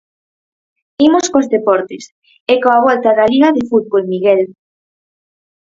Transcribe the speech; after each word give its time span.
Imos 1.07 1.25
cos 1.33 1.47
deportes, 1.55 2.03
a 2.53 2.55
coa 2.63 2.83
volta 2.87 3.09
da 3.17 3.29
Liga 3.31 3.49
de 3.57 3.63
fútbol, 3.69 4.03
Miguel. 4.13 4.41